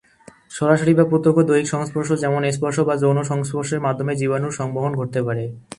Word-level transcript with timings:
সরাসরি 0.51 0.93
বা 0.95 1.05
প্রত্যক্ষ 1.09 1.39
দৈহিক 1.41 1.67
সংস্পর্শ 1.69 2.09
যেমন 2.23 2.41
স্পর্শ 2.51 2.77
বা 2.79 2.93
যৌন 2.97 3.17
সংস্পর্শের 3.31 3.83
মাধ্যমে 3.85 4.13
জীবাণুর 4.15 4.57
সংবহন 4.59 4.91
ঘটতে 4.95 5.19
পারে। 5.27 5.43